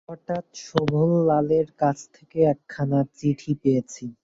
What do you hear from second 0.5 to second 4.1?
শোভনলালের কাছ থেকে একখানা চিঠি পেয়েছি।